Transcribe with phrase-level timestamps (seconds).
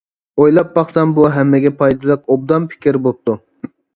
[0.43, 3.37] ئويلاپ باقسام بۇ ھەممىگە پايدىلىق ئوبدان پىكىر بوپتۇ.